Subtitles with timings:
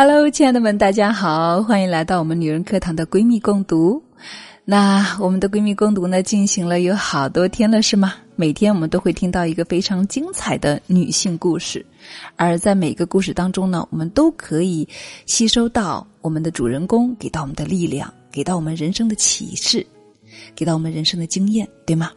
[0.00, 4.00] Hello，亲爱的们，大家好，欢迎来到我们女人课堂的闺蜜共读。
[4.64, 8.14] 那我们的闺蜜共读呢，进行了有好多天了，是吗？
[8.36, 11.84] 每天我们都会听到一个非常精彩的女性故事，
[12.36, 14.86] 而在每个故事当中呢，我们都可以
[15.26, 19.84] 吸收到我们的主人公给到我们的力量，给到我们人生的启示，
[20.54, 22.12] 给到我们人生的经验，对吗？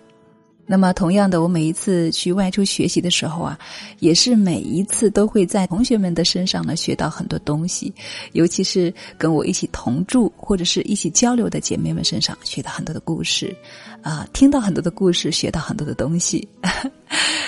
[0.71, 3.59] 那么，同样的，我每一次去外出学习的时候啊，
[3.99, 7.93] 也是每一次都会在同学们的身上呢学到很多东西，
[8.31, 13.53] 尤其是跟我一起同住或者是一起交流的姐妹们身上学到很多的故事，
[14.01, 16.47] 啊，听到很多的故事，学到很多的东西。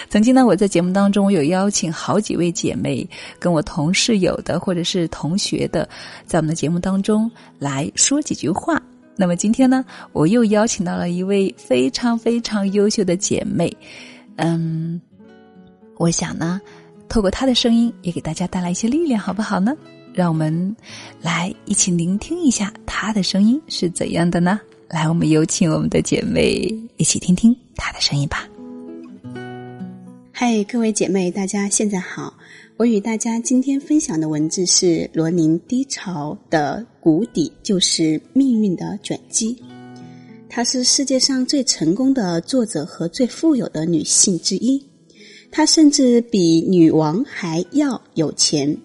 [0.10, 5.88] 曾经呢，我在节目当中，我有邀请好几位姐妹跟我同室友的或者是同学的，
[6.26, 8.84] 在我们的节目当中来说几句话。
[9.16, 13.71] 那么今天呢，我又邀请到了一位非常非常优秀的姐妹，
[14.38, 14.99] 嗯，
[15.98, 16.59] 我想呢，
[17.08, 19.76] 透过她的声音，也给大家带来一些力量，好不好呢？
[20.13, 20.76] 让我们
[21.21, 24.60] 来一起聆听一下她的声音是怎样的呢？
[24.90, 28.48] 来，我们有请我们的姐妹一起听听她的声音吧。
[30.35, 32.34] 嗨，各位姐妹，大家现在好。
[32.76, 39.55] 我与大家今天分享的文字是罗宁《低潮的谷底就是命运的转机》。
[40.49, 44.84] 她是世界上最成功的作者和最富有的女性之一。
[45.51, 48.76] 她甚至比女王还要有钱。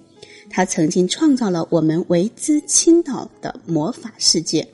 [0.50, 4.68] 她曾经创造了我们为之倾倒的魔法世界，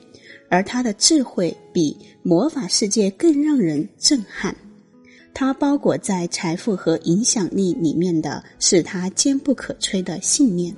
[0.49, 4.53] 而她的智慧比魔法世界更让人震撼。
[5.35, 10.73] 它包裹在财富和影响力里面的是他坚不可摧的信念。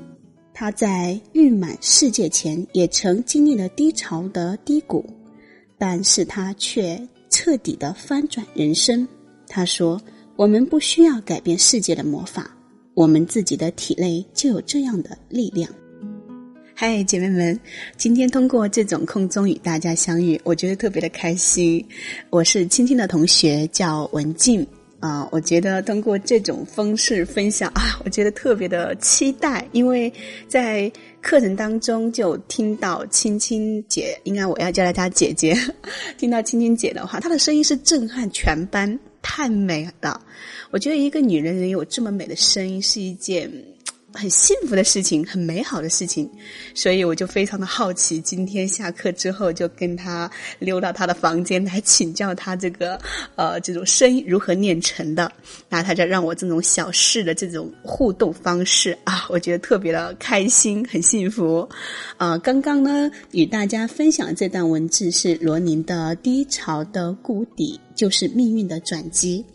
[0.52, 5.06] 他在誉满世界前也曾经历了低潮的低谷，
[5.78, 7.00] 但是他却
[7.30, 9.08] 彻底的翻转人生。
[9.48, 10.02] 他说
[10.36, 12.50] ：“我们不需要改变世界的魔法，
[12.96, 15.72] 我们自己的体内就有这样的力量。”
[16.80, 17.60] 嗨，姐妹们，
[17.98, 21.84] 今天通过这种空中与大家相遇，我觉得特别的开心。
[22.30, 24.64] 我是青青的同学，叫文静
[25.00, 25.28] 啊。
[25.32, 30.14] 我觉得通过这种方式分享啊，我觉得特别的期待，因为
[30.48, 30.88] 在
[31.20, 35.58] 课程当中就听到青青姐，应该我要叫她姐姐，
[36.16, 40.24] 听到青青姐的话，她的声音是震撼全班，太美了。
[40.70, 43.52] 我觉得一个女人能有这么美的声音是一件。
[44.14, 46.30] 很幸福的事情，很美好的事情，
[46.74, 48.20] 所以我就非常的好奇。
[48.22, 50.30] 今天下课之后，就跟他
[50.60, 53.00] 溜到他的房间来请教他这个
[53.36, 55.32] 呃这种声音如何练成的。
[55.70, 61.68] 那他就让我这种小事的这种互动方式啊， 我觉得特别的开心，很幸福。
[62.16, 69.46] 啊，刚刚呢与大家分享这段文字是罗宁的《低潮的谷底就是命运的转机》。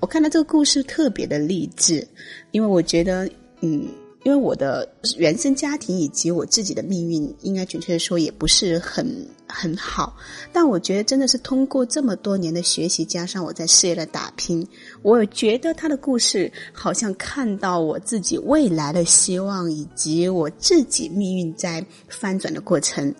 [0.00, 2.04] 我看到这个故事特别的励志，
[2.50, 3.28] 因为我觉得
[3.60, 3.88] 嗯。
[4.24, 4.86] 因为我的
[5.16, 9.06] 原生家庭以及我自己的命运，应该准确的说也不是很
[9.46, 10.14] 很好。
[10.52, 14.66] 但我觉得真的是通过这么多年的学习，加上我在事业的打拼，
[15.02, 23.14] 我觉得他的故事好像看到我自己未来的希望，以及我自己命运在翻转的过程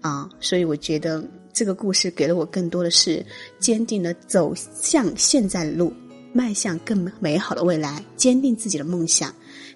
[0.00, 0.28] 啊。
[0.40, 3.24] 所以我觉得这个故事给了我更多的是
[3.60, 5.92] 坚定的走向现在的路，
[6.32, 9.32] 迈向更美好的未来，坚定自己的梦想。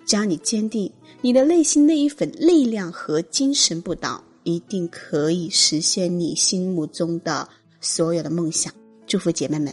[0.07, 7.49] 只要你坚定你的内心那一份力量和精神不倒，一定可以实现你心目中的
[7.81, 8.73] 所有的梦想。
[9.07, 9.73] 祝福姐妹们！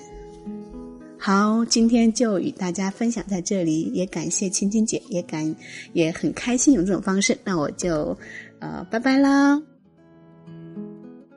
[1.18, 5.56] 好，今天就与大家分享在这里，也感谢青青姐，也感
[5.94, 7.38] 也很开心用这种方式。
[7.44, 8.18] 那我就
[8.60, 9.62] 呃拜拜啦！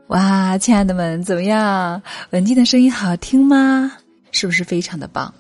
[0.08, 2.00] 哇，亲爱的们，怎么样？
[2.30, 3.92] 文静的声音好听吗？
[4.34, 5.32] 是不是非常的棒？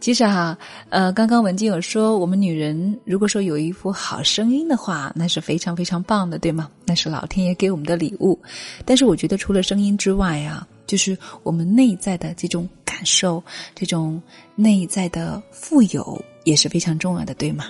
[0.00, 0.58] 其实哈，
[0.90, 6.68] 呃，刚刚文静有说，我们女人如果说有一副好声音的话，那是非常非常棒的，对吗？
[6.84, 8.36] 那是老天爷给我们的礼物。
[8.84, 13.42] 但是我觉得除了声音之外啊，就是我们内在的这种感受，
[13.76, 14.20] 这种
[14.56, 17.66] 内在的富有也是非常重要的，对吗？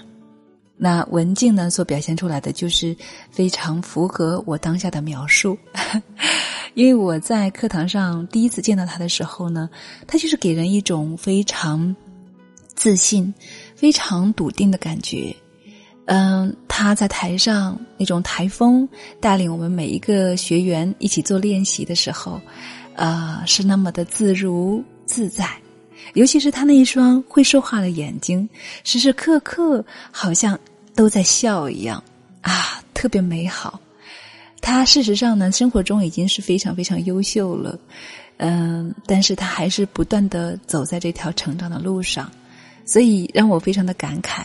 [0.79, 2.97] 那文静呢，所表现出来的就是
[3.31, 5.57] 非常符合我当下的描述。
[6.75, 9.69] 因为我在课堂上第一次见到他的时候呢，
[10.07, 11.95] 他就是给人一种非常
[12.75, 13.33] 自信、
[13.75, 15.35] 非常笃定的感觉。
[16.07, 18.89] 嗯，他在台上那种台风
[19.21, 22.41] 带领我们每一个学员一起做练习的时候，
[22.95, 25.49] 呃，是那么的自如自在。
[26.15, 28.49] 尤其是他那一双会说话的眼睛，
[28.83, 30.59] 时时刻刻好像
[30.95, 32.03] 都在笑一样
[32.41, 33.79] 啊，特别美好。
[34.63, 37.79] 他事实上呢，生活中已经是非常非常优秀了，
[38.39, 42.31] 嗯，但是他还是不断的走在这条成长的路上，
[42.87, 44.45] 所以让我非常的感慨。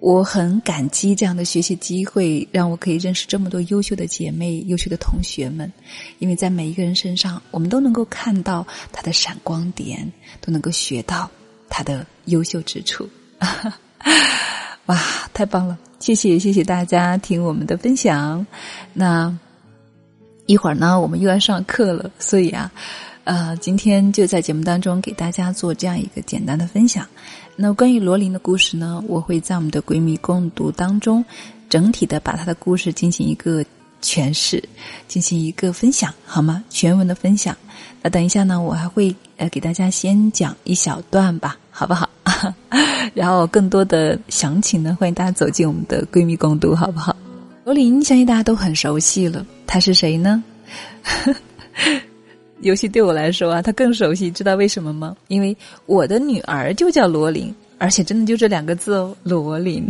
[0.00, 5.72] 我很感激这样的学习机会，让我可以认识这么多优秀的姐妹、优秀的同学们。
[6.20, 10.08] 因为在每一个人身上，我们都能够看到他的闪光点，
[10.40, 11.28] 都能够学到
[11.68, 13.08] 他的优秀之处。
[14.86, 15.00] 哇，
[15.34, 15.76] 太棒了！
[15.98, 18.46] 谢谢，谢谢大家听我们的分享。
[18.92, 19.36] 那
[20.46, 22.70] 一会儿呢，我们又要上课了，所以啊，
[23.24, 27.06] 呃，今天就在节目当中给大家做这样一个简单的分享。
[27.56, 31.24] 那关于罗琳的故事呢，我会在我们的闺蜜共读当中，
[31.68, 33.64] 整体的把她的故事进行一个
[34.00, 34.62] 诠释，
[35.08, 36.62] 进行一个分享，好吗？
[36.70, 37.54] 全文的分享。
[38.00, 42.08] 那等一下呢，我还会呃给大家先讲一小段吧，好不好？
[43.14, 47.16] 然后更多的详情呢，欢迎大家走进我们的闺蜜共读，好不好？
[47.64, 50.42] 罗琳相信大家都很熟悉了，她是谁呢？
[52.60, 55.16] 尤其对我来说啊，他更熟悉，知道为什么吗？
[55.28, 55.56] 因为
[55.86, 59.88] 我的女儿就叫罗琳，而且真的就这两个字哦，罗琳。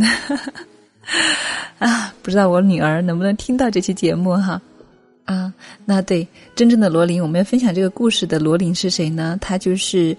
[1.79, 4.61] 啊，不知道我女儿能不能听到这期节目哈？
[5.25, 5.53] 啊，
[5.87, 9.39] 那对，真正的罗琳，我们要分享这个故事的罗琳是谁呢？
[9.41, 10.15] 她就是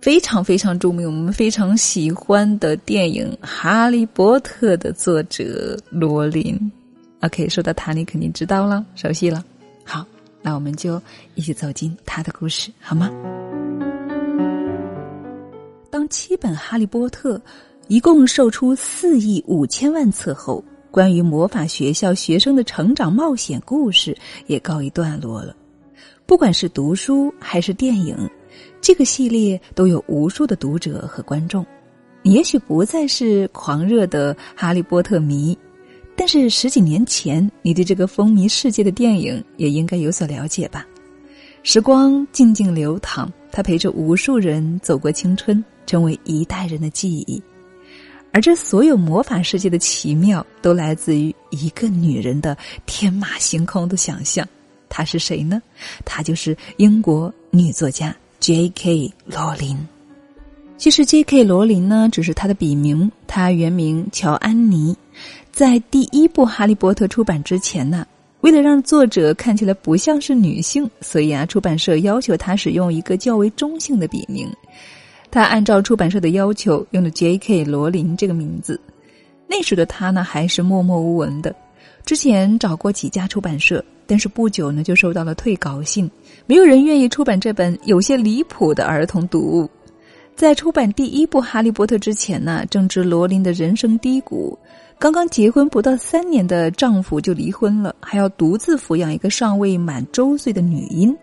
[0.00, 6.70] 非常非常著名，我们非常喜欢的电影《哈利波特》的作者罗琳。
[7.20, 9.44] OK，说到他，你肯定知道了，熟悉了。
[9.84, 10.06] 好。
[10.42, 11.02] 那我们就
[11.34, 13.10] 一起走进他的故事，好吗？
[15.90, 17.36] 当七本《哈利波特》
[17.88, 20.62] 一共售出四亿五千万册后，
[20.92, 24.16] 关于魔法学校学生的成长冒险故事
[24.46, 25.56] 也告一段落了。
[26.26, 28.16] 不管是读书还是电影，
[28.86, 31.66] 这个系列都有无数的读者和观众。
[32.22, 35.58] 你也许不再是狂热的《哈利波特》迷。
[36.14, 40.86] 但是十几年前，你对这个风靡世界的电影也应该有所了解吧？
[41.64, 47.42] 时光静静流淌，它陪着无数人走过青春，成为一代人的记忆。
[48.30, 52.56] 而这所有魔法世界的奇妙，都来自于一个女人的
[52.86, 54.46] 天马行空的想象。
[54.88, 55.60] 她是谁呢？
[56.04, 59.10] 她就是英国女作家 J.K.
[59.24, 59.76] 罗琳。
[60.76, 61.42] 其实 J.K.
[61.42, 64.96] 罗琳呢，只是她的笔名，她原名乔安妮。
[65.50, 68.06] 在第一部《哈利波特》出版之前呢，
[68.42, 74.48] 为了让作者看起来不像是女性，所以啊，出版社要求他使用一个较为中性的笔名。
[75.28, 77.64] 他按照出版社的要求，用了 J.K.
[77.64, 78.80] 罗琳这个名字。
[79.48, 81.52] 那时的他呢，还是默默无闻的。
[82.04, 86.10] 之前找过几家出版社，但是不久呢，就收到了退稿信，
[86.46, 89.68] 没有人愿意出版这本有些离谱的儿童读物。
[90.34, 94.56] 在出版第一部《哈利波特》之前呢，正值罗琳的人生低谷。
[94.98, 101.16] 刚刚结婚不到三年的丈夫就离婚了，还要独自抚养一个尚未满周岁的女婴。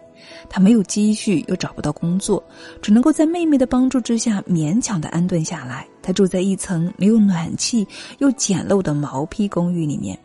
[0.50, 2.44] 她没有积蓄，又找不到工作，
[2.82, 5.88] 只能够在妹妹的帮助之下勉强的安顿下来。
[6.02, 7.88] 她住在一层没有暖气
[8.20, 10.18] 又简陋的毛坯公寓里面。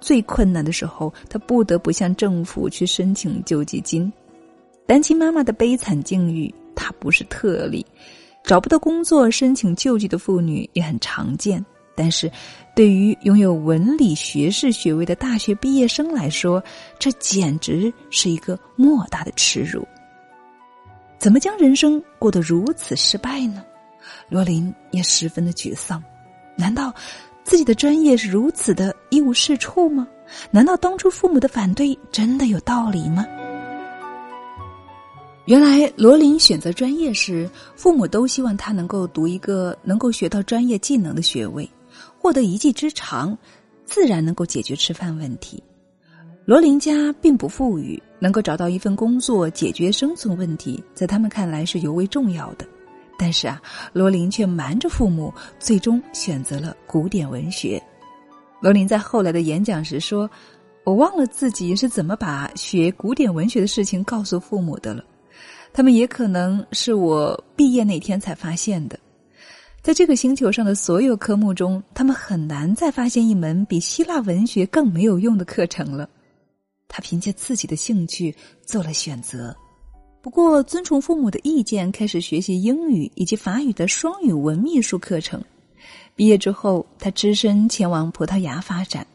[0.00, 4.12] 最困难的时候，她不得不向政府去申请救济金。
[4.86, 7.84] 单亲妈妈的悲惨境遇，她不是特例，
[8.44, 11.64] 找不到工作申请救济的妇女也很常见。
[11.98, 12.30] 但是，
[12.74, 16.62] 对于拥有文理学士学位的大学毕业生来说，
[16.98, 19.82] 这简直是一个莫大的耻辱。
[21.18, 23.64] 怎么将人生过得如此失败呢？
[24.28, 26.02] 罗琳也十分的沮丧。
[26.54, 26.94] 难道
[27.46, 30.04] 自己的专业是如此的一无是处吗？
[30.50, 33.24] 难道当初父母的反对真的有道理吗？
[35.44, 41.70] 原来，罗琳选择专业时，父母都希望他能够读一个能够学到专业技能的学位。
[42.18, 43.38] 获得一技之长，
[43.84, 45.62] 自然能够解决吃饭问题。
[46.44, 52.66] 罗琳家并不富裕，能够找到一份工作解决生存问题，在他们看来是尤为重要的。
[53.18, 53.60] 但是啊，
[53.92, 57.82] 罗琳却瞒着父母，最终选择了古典文学。
[58.60, 60.28] 罗琳在后来的演讲时说
[60.84, 65.04] ：“我忘了自己是怎么把学古典文学的事情告诉父母的了，
[65.72, 68.98] 他们也可能是我毕业那天才发现的。”
[69.82, 76.08] 在这个星球上的所有科目中，他们很难再发现一门比希腊文学更没有用的课程了。
[76.88, 79.56] 他凭借自己的兴趣做了选择，
[80.26, 85.40] 不过遵从父母的意见，开始学习英语以及法语的双语文秘书课程。
[86.16, 89.06] 毕业之后，他只身前往葡萄牙发展，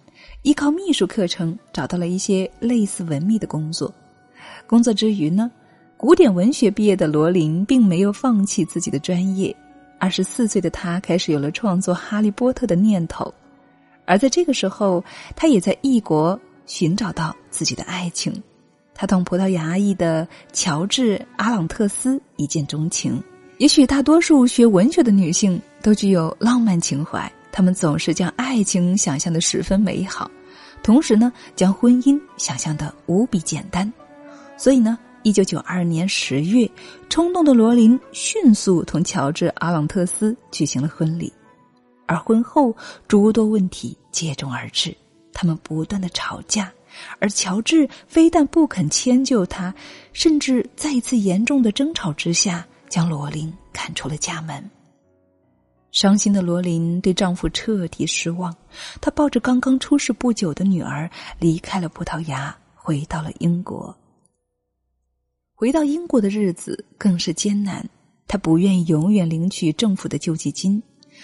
[0.44, 3.94] 依靠秘书课程找到了一些类似文秘的工作。
[4.66, 5.52] 工作之余呢，
[5.98, 9.54] 古典文学毕业的罗琳并没有放弃自己的专业。
[10.00, 13.34] 二十四岁的他开始有了创作《哈利波特》的念头，
[14.06, 15.04] 而在这个时候，
[15.36, 18.34] 他也在异国寻找到自己的爱情。
[19.02, 23.20] 他同葡萄牙裔的乔治·阿朗特斯一见钟情。
[23.58, 30.30] 也许大多数学文学的女性都具有浪漫情怀，她们总是将爱情想象的十分美好，
[30.84, 33.92] 同时呢，将婚姻想象的无比简单。
[34.56, 36.70] 所以呢，一九九二年十月，
[37.10, 41.34] 冲动的罗琳迅速同乔治·阿朗特斯举行了婚礼，
[42.06, 42.72] 而婚后
[43.08, 44.96] 诸多问题接踵而至，
[45.34, 46.72] 他们不断的吵架，
[47.20, 49.74] 而乔治非但不肯迁就他，
[50.14, 54.70] 甚至在一次严重的争吵之下，将罗琳赶出了家门。
[55.92, 58.56] 伤心的罗琳对丈夫彻底失望，
[59.02, 63.94] 她抱着刚刚出世不久的女儿离开了葡萄牙，回到了英国。
[65.54, 67.88] 回到英国的日子更是艰难，
[68.26, 70.82] 她不愿意永远领取政府的救济金，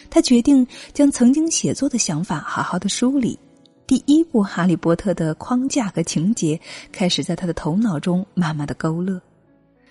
[0.10, 3.40] 她决定将曾经写作的想法好好的梳理。
[3.88, 6.60] 第一部《哈利波特》的框架和情节
[6.92, 9.20] 开始在他的头脑中慢慢的勾勒。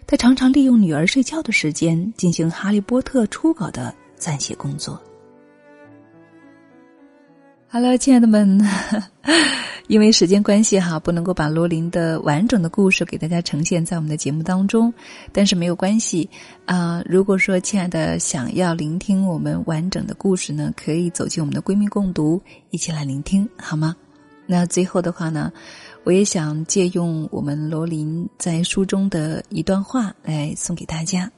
[0.06, 3.92] 他常常利用女儿睡觉的时间进行《哈利波特》初稿的。
[4.18, 4.98] 撰写工作。
[7.68, 8.58] 哈喽，亲爱的们，
[9.88, 14.92] 因为时间关系哈，不能够把罗琳的完整的故事给大家呈现在我们的节目当中，
[15.32, 16.28] 但是没有关系
[16.64, 17.02] 啊。
[17.06, 23.94] 如果说亲爱的想要聆听我们完整的故事呢，可以走进我们的闺蜜共读，一起来聆听好吗？
[24.46, 25.52] 那最后的话呢，
[26.04, 31.30] 我也想借用我们罗琳在书中的一段话来送给大家：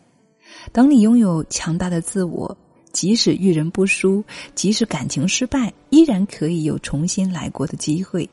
[0.72, 2.56] 当你拥有强大的自我。
[2.90, 4.24] 即使遇人不淑，
[4.54, 8.28] 即使感情失败，依然可以有重新来过的机会。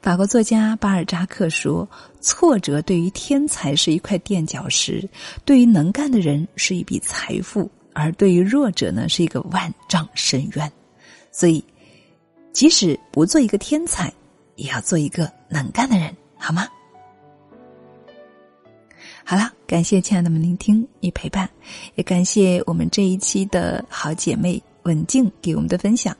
[0.00, 1.88] 法国作家巴尔扎克说
[2.20, 5.08] ：“挫折对于天才是一块垫脚石，
[5.44, 10.72] 对于能干的人是一笔财富，而对于弱者呢，是一个万丈深渊。”
[11.30, 11.64] 所以，
[12.52, 14.12] 即使不做一个天才，
[14.56, 16.66] 也要做一个能干的人，好吗？
[19.24, 21.48] 好了，感谢亲爱的们聆听与陪伴，
[21.94, 26.14] 也感谢我们这一期的好姐妹文静给我们的分享，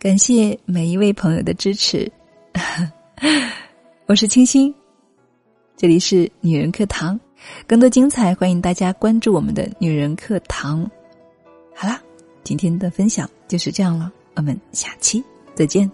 [0.00, 2.10] 感谢每一位朋友的支持。
[4.06, 4.74] 我是清新，
[5.76, 7.18] 这里是女人课堂，
[7.66, 10.88] 更多精彩欢迎大家关注我们的女人课堂。
[11.74, 12.00] 好啦，
[12.42, 15.22] 今天的分享就是这样了，我们下期
[15.54, 15.90] 再见。